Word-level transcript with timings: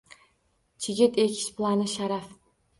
Chigit 0.85 1.21
ekish 1.27 1.45
plani 1.61 1.89
sharaf. 1.95 2.37